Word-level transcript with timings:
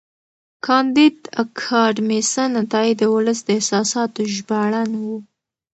کانديد 0.65 1.15
اکاډميسن 1.43 2.51
عطایي 2.63 2.93
د 2.97 3.03
ولس 3.13 3.39
د 3.45 3.49
احساساتو 3.57 4.21
ژباړن 4.35 4.89
و. 5.05 5.05